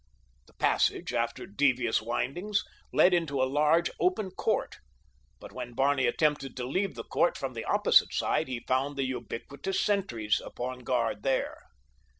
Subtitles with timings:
[0.47, 4.79] The passage, after devious windings, led into a large, open court,
[5.39, 9.05] but when Barney attempted to leave the court upon the opposite side he found the
[9.05, 11.65] ubiquitous sentries upon guard there.